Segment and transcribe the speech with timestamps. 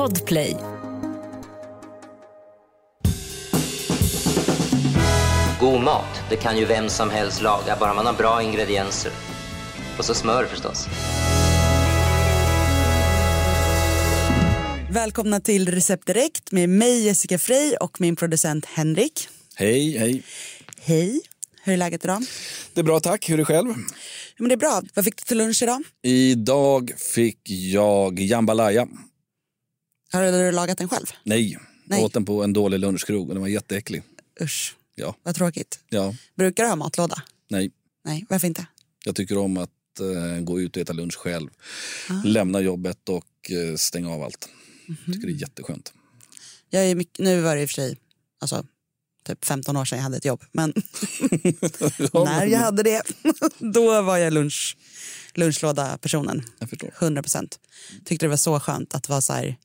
[0.00, 0.56] Podplay.
[5.60, 9.12] God mat, det kan ju vem som helst laga, bara man har bra ingredienser.
[9.98, 10.86] Och så smör förstås.
[14.90, 19.28] Välkomna till Recept Direkt med mig Jessica Frey och min producent Henrik.
[19.54, 20.22] Hej, hej.
[20.80, 21.20] Hej,
[21.62, 22.22] hur är läget idag?
[22.74, 23.68] Det är bra tack, hur är det själv?
[23.68, 23.74] Ja,
[24.38, 24.82] men det är bra.
[24.94, 25.82] Vad fick du till lunch idag?
[26.02, 28.88] Idag fick jag jambalaya.
[30.12, 31.06] Har du lagat den själv?
[31.24, 32.04] Nej, Nej.
[32.04, 34.02] åt den på en dålig lunchkrog och den var jätteäcklig.
[34.40, 35.80] Usch, Ja, vad tråkigt.
[35.88, 37.22] ja, Brukar du ha matlåda?
[37.48, 37.70] nej.
[38.04, 38.66] Nej, varför inte?
[39.04, 41.50] Jag tycker om att eh, gå ut och äta lunch själv.
[42.24, 44.48] Lämna jobbet och eh, stänga av allt.
[45.06, 45.92] tycker det är jätteskönt.
[46.70, 47.96] Jag är mycket, nu var det i och för sig
[48.40, 48.64] alltså,
[49.24, 50.44] typ 15 år sedan jag hade ett jobb.
[50.52, 50.72] Men
[52.12, 53.02] när jag hade det,
[53.58, 54.76] då var jag lunch,
[55.34, 56.42] lunchlåda-personen.
[56.58, 56.94] Jag förstår.
[57.00, 57.60] 100 procent.
[58.04, 59.56] Tyckte det var så skönt att vara så här,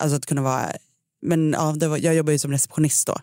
[0.00, 0.72] alltså att kunna vara,
[1.22, 3.16] men ja, var, jag jobbade ju som receptionist då.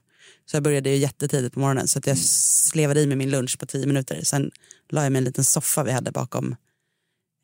[0.46, 3.60] Så jag började ju jättetidigt på morgonen så att jag slevade i mig min lunch
[3.60, 4.22] på 10 minuter.
[4.24, 4.52] Sen
[4.90, 6.56] la jag mig i en liten soffa vi hade bakom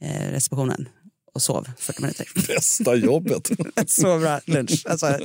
[0.01, 0.89] eh, receptionen
[1.33, 2.27] och sov 40 minuter.
[2.47, 3.51] Bästa jobbet.
[3.87, 4.83] så bra lunch.
[4.85, 5.19] Alltså,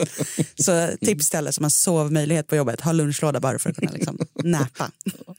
[0.59, 3.93] så tips till alla som har sovmöjlighet på jobbet, ha lunchlåda bara för att kunna
[3.93, 4.91] liksom näpa.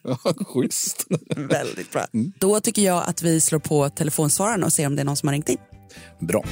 [0.04, 1.06] Ja, Schysst.
[1.36, 2.08] Väldigt bra.
[2.40, 5.28] Då tycker jag att vi slår på telefonsvararen och ser om det är någon som
[5.28, 5.58] har ringt in.
[6.20, 6.44] Bra.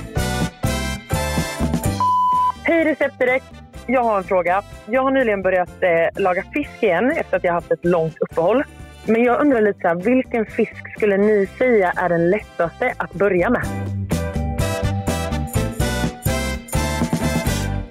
[2.70, 3.54] Hej Recept Direkt.
[3.86, 4.64] Jag har en fråga.
[4.86, 8.64] Jag har nyligen börjat eh, laga fisk igen efter att jag haft ett långt uppehåll.
[9.06, 13.14] Men jag undrar lite så här, vilken fisk skulle ni säga är den lättaste att
[13.14, 13.68] börja med?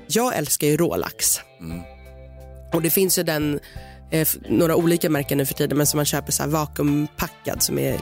[0.07, 1.41] Jag älskar ju rålax.
[2.73, 3.61] Och det finns ju den,
[4.11, 7.79] eh, några olika märken nu för tiden, men som man köper så här vakuumpackad som
[7.79, 7.97] är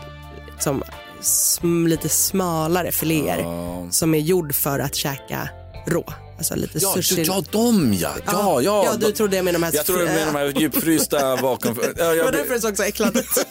[0.58, 0.82] som
[1.20, 3.46] sm, lite smalare filéer
[3.90, 5.48] som är gjord för att käka
[5.86, 6.04] rå.
[6.38, 7.22] Alltså lite Ja, sushi.
[7.22, 8.14] ja, de ja.
[8.26, 8.84] Ja, ja.
[8.84, 9.74] ja, du trodde jag menade de här.
[9.74, 11.76] Jag tror du menar de här djupfrysta bakom...
[11.82, 13.26] Ja, Det var jag, därför det såg så äcklat ut.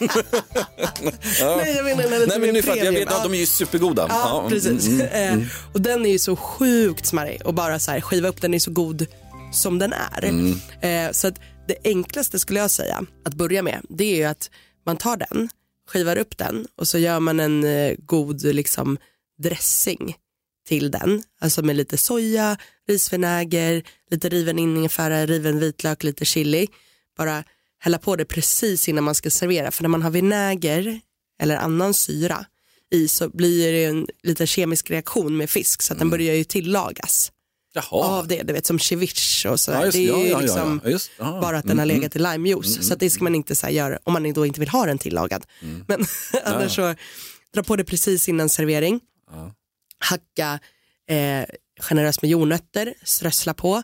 [1.40, 2.86] Nej, jag menar lite Nej, men nu fattar jag.
[2.86, 3.22] Jag vet att Ja.
[3.22, 4.06] de är ju supergoda.
[4.08, 4.86] Ja, mm, precis.
[4.86, 5.40] mm, mm.
[5.40, 8.54] Eh, och den är ju så sjukt smarrig och bara så här, skiva upp den
[8.54, 9.06] är så god
[9.52, 10.24] som den är.
[10.24, 10.60] Mm.
[10.80, 11.34] Eh, så att
[11.68, 14.50] det enklaste skulle jag säga att börja med det är ju att
[14.86, 15.48] man tar den,
[15.90, 18.98] skivar upp den och så gör man en eh, god liksom
[19.42, 20.16] dressing
[20.64, 21.22] till den.
[21.40, 22.56] Alltså med lite soja,
[22.88, 26.66] risvinäger, lite riven ingefära, riven vitlök, lite chili.
[27.16, 27.44] Bara
[27.78, 29.70] hälla på det precis innan man ska servera.
[29.70, 31.00] För när man har vinäger
[31.40, 32.46] eller annan syra
[32.90, 36.44] i så blir det en liten kemisk reaktion med fisk så att den börjar ju
[36.44, 37.32] tillagas
[37.72, 38.04] Jaha.
[38.18, 38.42] av det.
[38.42, 39.78] Du vet som ceviche och sådär.
[39.78, 42.18] Ja, just- det är ja, ju ja, liksom just- bara att den har legat i
[42.18, 42.86] limejuice.
[42.86, 44.98] Så att det ska man inte så göra om man då inte vill ha den
[44.98, 45.46] tillagad.
[45.86, 46.06] Men
[46.44, 46.94] annars så
[47.54, 49.00] dra på det precis innan servering.
[50.10, 50.58] Hacka
[51.08, 51.44] eh,
[51.80, 53.82] generöst med jordnötter, strössla på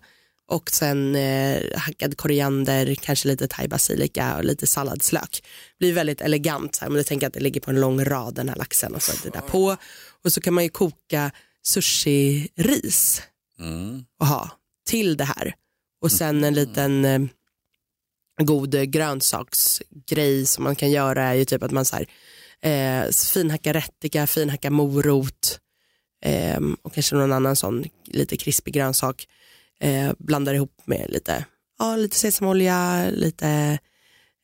[0.50, 5.42] och sen eh, hackad koriander, kanske lite thaibasilika och lite salladslök.
[5.78, 8.34] Blir väldigt elegant så här, om du tänker att det ligger på en lång rad
[8.34, 9.76] den här laxen och så det där på.
[10.24, 11.30] Och så kan man ju koka
[11.62, 13.22] sushi-ris
[14.18, 14.50] och ha
[14.86, 15.54] till det här.
[16.02, 17.20] Och sen en liten eh,
[18.42, 22.06] god grönsaksgrej som man kan göra är ju typ att man så här,
[22.62, 25.60] eh, finhackar rättika, finhackar morot
[26.22, 29.28] ehm, och kanske någon annan sån lite krispig grönsak.
[29.80, 31.44] Eh, blandar ihop med lite,
[31.78, 33.78] ja, lite sesamolja, lite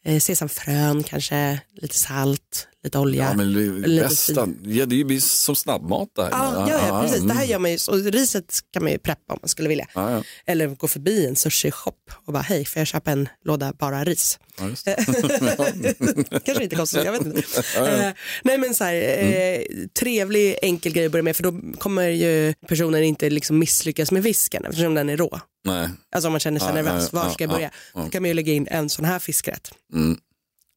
[0.07, 3.25] eh, sesamfrön kanske, lite salt, lite olja.
[3.25, 4.49] Ja, men det bästa.
[4.63, 6.31] Ja, det är ju som snabbmat det här.
[6.31, 7.23] Ja, ja, ja, precis.
[7.23, 7.51] Det här mm.
[7.51, 9.89] gör man ju, och riset kan man ju preppa om man skulle vilja.
[9.95, 10.23] Ja, ja.
[10.47, 11.93] Eller gå förbi en sushi-shop
[12.27, 14.39] och bara hej, får jag köpa en låda bara ris?
[14.59, 14.85] Ja, just.
[16.45, 17.43] Kanske inte kostar, jag vet inte.
[17.77, 18.13] Eh,
[18.43, 19.61] nej men så här, eh,
[19.99, 24.23] trevlig enkel grej att börja med för då kommer ju personen inte liksom misslyckas med
[24.23, 25.41] fisken eftersom den är rå.
[25.67, 25.89] Nej.
[26.11, 27.71] Alltså om man känner sig Ja, nervös, ja, var ska jag ja, börja?
[27.95, 28.03] ja.
[28.05, 29.71] Då kan man ju lägga in en sån här fiskrätt.
[29.93, 30.21] Mm.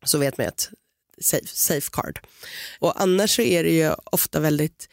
[0.05, 0.69] Så vet man att
[1.21, 2.19] safe, safe card.
[2.79, 4.89] Och annars så är det ju ofta väldigt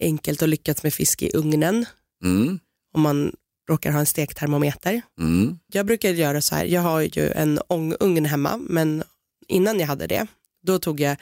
[0.00, 1.86] enkelt att lyckas med fisk i ugnen.
[2.24, 2.58] Mm.
[2.94, 3.32] Om man
[3.70, 5.02] råkar ha en stektermometer.
[5.18, 5.58] Mm.
[5.66, 9.02] Jag brukar göra så här, jag har ju en ång- ugn hemma men
[9.48, 10.26] innan jag hade det
[10.62, 11.16] då tog jag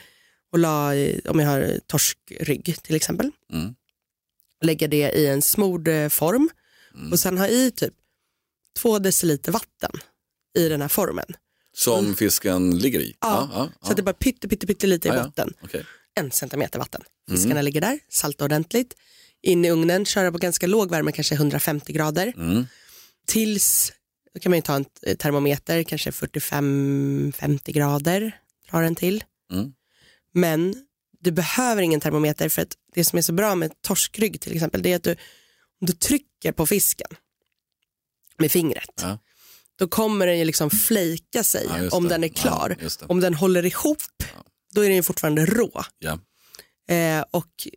[0.51, 3.75] och la, i- om jag har torskrygg till exempel, Mm.
[4.61, 6.49] lägga det i en smord eh, form
[7.11, 7.93] och sen ha i typ
[8.79, 9.91] två deciliter vatten
[10.57, 11.25] i den här formen.
[11.73, 13.15] Som fisken ligger i?
[13.21, 15.23] Ja, ja, Så att det bara pytte, pytte, pytte lite i Ja, ja.
[15.23, 15.53] botten.
[15.63, 15.85] Okej.
[16.15, 17.01] En centimeter vatten.
[17.29, 18.93] Fiskarna ligger där, salta ordentligt.
[19.41, 22.33] In i ugnen, köra på ganska låg värme, kanske 150 grader.
[22.37, 22.65] Mm.
[23.27, 23.91] Tills,
[24.33, 24.85] då kan man ju ta en
[25.17, 28.39] termometer, kanske 45-50 grader,
[28.71, 29.23] dra den till.
[29.51, 29.73] Mm.
[30.33, 30.75] Men
[31.19, 34.81] du behöver ingen termometer för att det som är så bra med torskrygg till exempel,
[34.81, 35.11] det är att du,
[35.81, 37.07] om du trycker på fisken
[38.41, 39.17] med fingret, Ja.
[39.79, 42.77] då kommer den ju liksom flejka sig Ja, om den är klar.
[42.81, 44.01] Ja, om den håller ihop,
[44.73, 45.83] då är den ju fortfarande rå.
[45.99, 46.19] Ja.
[46.95, 47.67] Eh, och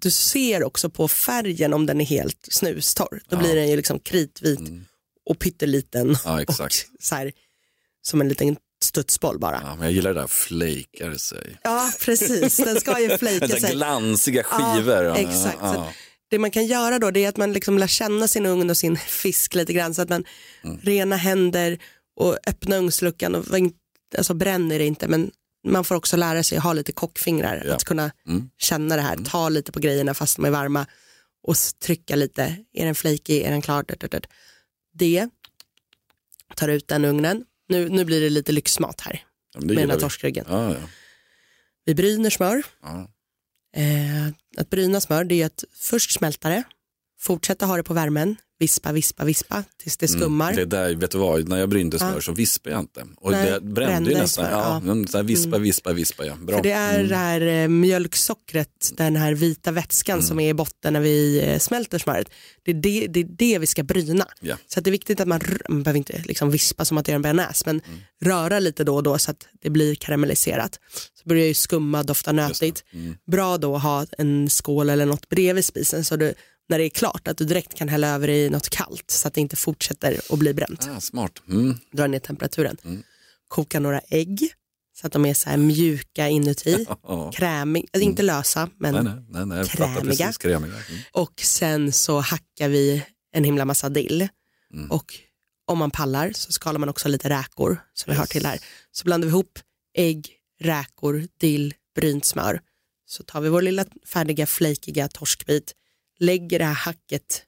[0.00, 3.20] du ser också på färgen om den är helt snustorr.
[3.28, 3.40] Då Ja.
[3.40, 4.84] blir den ju liksom kritvit Mm.
[5.30, 6.16] och pytteliten.
[6.24, 6.44] Ja.
[6.48, 6.54] Och
[7.00, 7.32] så här,
[8.02, 9.54] som en liten studsboll bara.
[9.54, 11.58] Ja, Ja, men jag gillar det där flakar sig.
[12.00, 13.08] precis, den ska ju
[13.48, 13.70] där sig.
[13.74, 15.04] glansiga skivor.
[15.04, 15.58] Ja, exakt.
[15.60, 15.92] Ja.
[16.34, 18.76] Det man kan göra då det är att man liksom lär känna sin ugn och
[18.76, 20.24] sin fisk lite grann så att man
[20.64, 20.78] Mm.
[20.80, 21.78] rena händer
[22.16, 23.44] och öppna ugnsluckan och
[24.18, 25.30] alltså bränner det inte men
[25.66, 27.74] man får också lära sig att ha lite kockfingrar, Ja.
[27.74, 28.50] att kunna Mm.
[28.58, 30.86] känna det här, ta lite på grejerna fast de är varma
[31.42, 33.84] och trycka lite, är den flaky, är den klar,
[34.92, 35.28] det,
[36.56, 39.22] tar ut den ugnen, nu, nu blir det lite lyxmat här
[39.54, 40.02] Ja, med den här vi.
[40.02, 40.44] torskryggen.
[40.48, 40.76] Ja, ja.
[41.84, 43.08] Vi bryner smör, Ja.
[43.76, 46.62] Eh, att bryna smör det är att först smälta det,
[47.20, 50.52] fortsätta ha det på värmen, vispa, vispa, vispa tills det skummar.
[50.52, 52.20] Mm, Det där, vet du vad, när jag brynte smör Ja.
[52.20, 53.04] så vispade jag inte.
[53.16, 54.44] Och Nej, det brände brände ju nästan.
[54.44, 55.06] smör, Ja, ja.
[55.06, 56.26] så här vispa, vispa, vispa.
[56.26, 56.34] Ja.
[56.36, 56.56] Bra.
[56.56, 57.08] För det är Mm.
[57.08, 61.58] det här eh, mjölksockret, den här vita vätskan som är i botten när vi eh,
[61.58, 62.28] smälter smöret.
[62.64, 64.26] Det är det, det är det vi ska bryna.
[64.40, 64.56] Ja.
[64.66, 67.22] Så det är viktigt att man, man behöver inte liksom vispa som att göra en
[67.22, 67.80] bearnaise, men
[68.24, 70.80] röra lite då och då så att det blir karamelliserat.
[71.22, 72.84] Så börjar ju skumma, dofta nötigt.
[72.92, 73.16] Mm.
[73.30, 76.34] Bra då att ha en skål eller något bredvid spisen så du,
[76.68, 79.34] när det är klart att du direkt kan hälla över i något kallt så att
[79.34, 80.88] det inte fortsätter att bli bränt.
[80.96, 81.42] Ah, smart.
[81.48, 81.78] Mm.
[81.92, 82.76] Dra ner temperaturen.
[82.84, 83.02] Mm.
[83.48, 84.52] Koka några ägg
[84.96, 86.86] så att de är så här mjuka inuti.
[87.02, 87.32] Ja.
[87.32, 90.32] Krämig, alltså inte lösa men Nej, nej, nej, Krämiga.
[90.32, 90.72] Krämiga.
[90.74, 91.00] Mm.
[91.12, 93.02] och sen så hackar vi
[93.32, 94.28] en himla massa dill
[94.74, 94.90] Mm.
[94.90, 95.14] och
[95.66, 98.58] om man pallar så skalar man också lite räkor som vi har till här.
[98.92, 99.58] Så blandar vi ihop
[99.96, 100.28] ägg,
[100.60, 102.60] räkor, dill, brynt smör.
[103.06, 105.72] Så tar vi vår lilla färdiga flakiga torskbit,
[106.24, 107.42] lägger det här hacket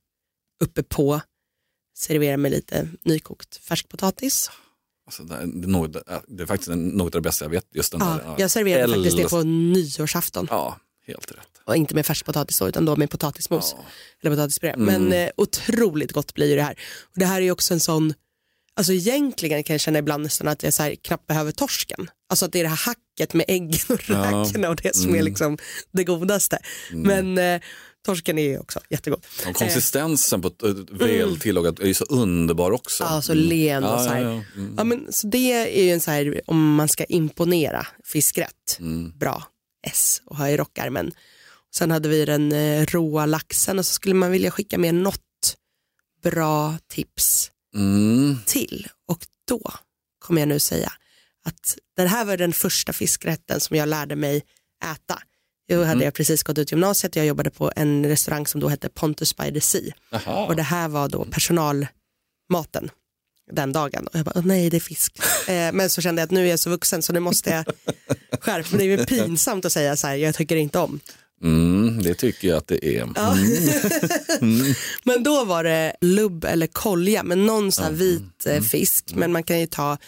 [0.64, 1.20] uppe på,
[1.98, 4.50] serverar med lite nykokt färskpotatis.
[5.06, 5.96] Alltså, det, är, är något,
[6.28, 7.66] det är faktiskt något av det bästa jag vet.
[7.74, 8.34] Just den Ja, där, ja.
[8.38, 10.46] jag serverar faktiskt det på nyårsafton.
[10.50, 11.48] Ja, helt rätt.
[11.64, 13.74] Och inte med färskpotatis utan då med potatismos.
[13.78, 13.84] Ja.
[14.22, 14.70] eller potatispuré.
[14.70, 14.84] Mm.
[14.86, 16.78] Men eh, otroligt gott blir det här.
[17.02, 18.14] Och det här är också en sån,
[18.76, 22.10] alltså egentligen kan jag känna ibland nästan att jag så här, knappt behöver torsken.
[22.28, 24.14] Alltså att det är det här hacket med äggen och Ja.
[24.44, 25.24] räkorna och det som är Mm.
[25.24, 25.58] liksom
[25.92, 26.58] det godaste.
[26.92, 27.60] Men eh,
[28.06, 29.26] torsken är också jättegod.
[29.48, 33.04] Och konsistensen på ett väl tillagat är ju så underbar också.
[33.04, 33.44] Ja, så Mm.
[33.44, 34.20] len och Ja, så här.
[34.22, 34.42] ja, ja.
[34.60, 34.74] Mm.
[34.78, 39.12] Ja, men, så det är ju en så här, om man ska imponera fiskrätt, Mm.
[39.18, 39.42] bra
[39.86, 41.12] S och ha i rockärmen.
[41.74, 45.20] Sen hade vi den eh, råa laxen och så skulle man vilja skicka med något
[46.22, 48.36] bra tips Mm.
[48.46, 49.72] till och då
[50.18, 50.92] kommer jag nu säga
[51.44, 54.42] att det här var den första fiskrätten som jag lärde mig
[54.84, 55.22] äta.
[55.68, 58.88] Då hade jag precis gått ut gymnasiet, jag jobbade på en restaurang som då hette
[58.88, 60.46] Pontus by the Sea Aha.
[60.46, 62.90] och det här var då personalmaten
[63.52, 65.18] den dagen och jag bara, "Åh, nej det är fisk.
[65.48, 67.64] Eh, men så kände jag att nu är jag så vuxen så nu måste jag
[68.40, 68.88] skärpa mig.
[68.88, 71.00] Det är pinsamt att säga så här, jag tycker inte om.
[71.42, 73.08] Mm, det tycker jag att det är.
[73.14, 73.36] Ja.
[75.04, 79.12] men då var det lubb eller kolja med någon sån här vit eh, fisk.
[79.14, 79.98] Men man kan ju ta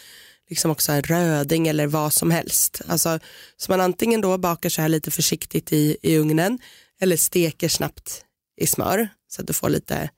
[0.49, 2.81] liksom också en röding eller vad som helst.
[2.87, 3.19] Alltså,
[3.57, 6.59] så man antingen då bakar så här lite försiktigt i, i ugnen
[7.01, 8.23] eller steker snabbt
[8.61, 10.09] i smör så att du får lite,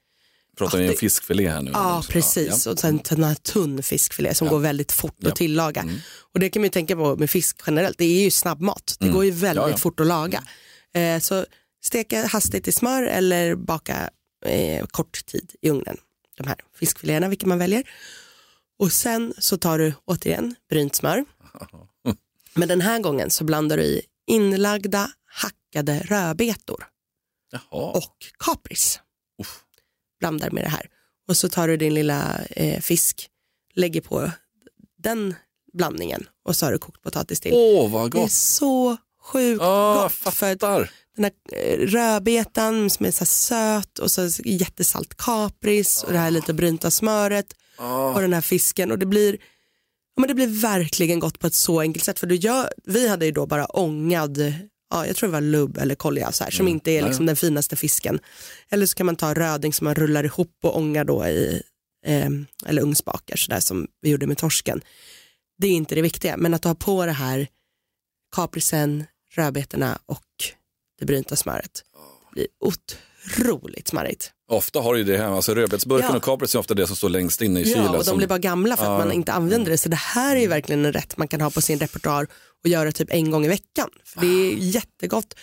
[0.58, 1.72] Pratar vi en fiskfilé här nu?
[1.74, 2.72] ja precis, Ja.
[2.72, 5.30] och sen en här tunn fiskfilé som går väldigt fort Ja.
[5.30, 5.82] att tillaga.
[5.82, 5.96] Mm.
[6.34, 9.10] Och det kan man ju tänka på med fisk generellt, det är ju snabbmat, det
[9.10, 9.78] går ju väldigt Ja, ja.
[9.78, 10.44] fort att laga.
[10.94, 11.46] Eh, så
[11.84, 14.10] steka hastigt i smör eller baka
[14.46, 15.98] eh, kort tid i ugnen,
[16.38, 17.84] de här fiskfiléerna, vilka man väljer.
[18.82, 21.26] Och sen så tar du återigen brynt smör.
[22.54, 26.88] Men den här gången så blandar du i inlagda hackade rödbetor
[27.52, 27.92] Jaha.
[27.92, 29.00] och kapris.
[29.42, 29.60] Uff.
[30.20, 30.90] Blandar med det här.
[31.28, 33.30] Och så tar du din lilla eh, fisk,
[33.74, 34.32] lägger på
[34.98, 35.36] den
[35.74, 37.52] blandningen och så har du kokt potatis till.
[37.54, 38.32] Åh, vad det är gott.
[38.32, 40.12] så sjukt Åh, gott.
[40.12, 40.92] För att fattar.
[41.16, 46.32] den här eh, rödbetan som är så söt och så jättesalt kapris och det här
[46.32, 48.16] lite brynta smöret Åh.
[48.16, 48.92] och den här fisken.
[48.92, 49.34] Och det blir
[50.16, 52.20] ja, men det blir verkligen gott på ett så enkelt sätt.
[52.20, 54.54] För du gör, vi hade ju då bara ångad
[54.92, 57.36] ja, jag tror det var lubb eller kolja så här, som inte är liksom den
[57.36, 58.20] finaste fisken.
[58.70, 61.62] Eller så kan man ta röding som man rullar ihop och ångar då i
[62.06, 62.30] eh,
[62.66, 64.82] eller ugnsbakar så där som vi gjorde med torsken.
[65.58, 67.48] Det är inte det viktiga men att ha på det här
[68.36, 69.04] kaprisen,
[69.36, 70.26] rödbetorna och
[71.00, 71.84] det brynta smöret.
[72.32, 74.32] Blir otroligt smarrigt.
[74.52, 76.18] Ofta har ju det här, alltså rödbetsburken Ja.
[76.18, 77.84] och kapris är ofta det som står längst inne i kylen.
[77.84, 78.98] Ja, och de som- blir bara gamla för att Ja.
[78.98, 79.78] man inte använder det.
[79.78, 82.28] Så det här är ju verkligen en rätt man kan ha på sin repertoar
[82.64, 83.90] och göra typ en gång i veckan.
[84.06, 85.34] För det är jättegott,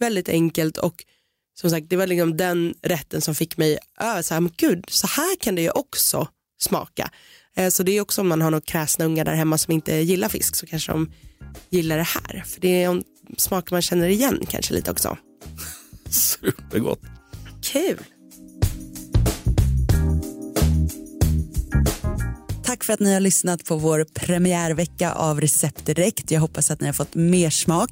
[0.00, 1.04] väldigt enkelt och
[1.60, 4.84] som sagt, det var liksom den rätten som fick mig över, så här, men gud,
[4.88, 6.28] så här kan det ju också
[6.60, 7.10] smaka.
[7.56, 9.94] Eh, så det är också om man har några kräsna ungar där hemma som inte
[9.96, 11.12] gillar fisk så kanske de
[11.70, 12.44] gillar det här.
[12.46, 13.02] För det är
[13.36, 15.16] smaker man känner igen kanske lite också.
[16.10, 17.00] Supergott.
[17.62, 17.98] Kul.
[22.88, 26.30] För att ni har lyssnat på vår premiärvecka av Recept Direkt.
[26.30, 27.90] Jag hoppas att ni har fått mer smak.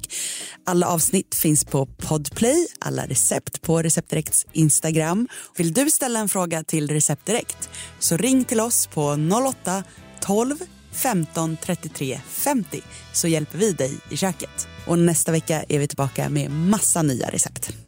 [0.63, 5.27] Alla avsnitt finns på Podplay, alla recept på Recept Direkts Instagram.
[5.57, 9.17] Vill du ställa en fråga till Recept Direkt så ring till oss på
[9.49, 9.83] 08
[10.19, 10.55] 12
[10.91, 12.81] 15 33 50
[13.13, 14.67] så hjälper vi dig i köket.
[14.87, 17.86] Och nästa vecka är vi tillbaka med massa nya recept.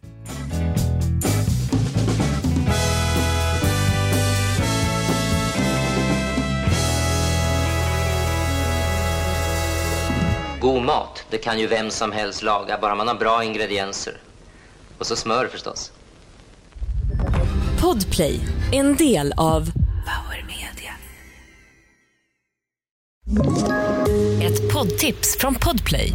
[10.62, 14.18] God mat, det kan ju vem som helst laga, bara man har bra ingredienser.
[14.98, 15.92] Och så smör förstås.
[17.82, 18.40] Podplay,
[18.72, 19.72] en del av
[20.06, 20.94] Power Media.
[24.44, 26.14] Ett poddtips från Podplay.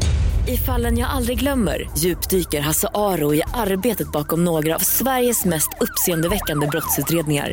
[0.49, 5.69] I fallen jag aldrig glömmer djupdyker Hasse Aro i arbetet bakom några av Sveriges mest
[5.81, 7.53] uppseendeväckande brottsutredningar